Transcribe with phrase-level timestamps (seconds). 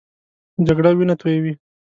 [0.67, 1.53] جګړه وینه تویوي